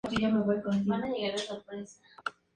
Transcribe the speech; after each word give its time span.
Historias 0.03 0.31
y 0.33 0.47
personajes-Monseñor 0.47 1.35
Pablo 1.47 1.61
Cabrera. 1.63 1.85